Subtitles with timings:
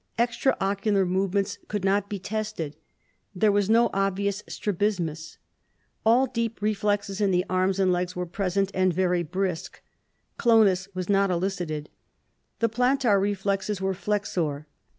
[0.17, 2.75] Extra ocular movements could not be tested;
[3.35, 5.37] there was no obvious strabismus.
[6.03, 9.79] All deep reflexes in the arms and legs were present and very brisk.
[10.39, 11.87] Clonus was not elicited.
[12.61, 14.65] The plantar reflexes were flexor.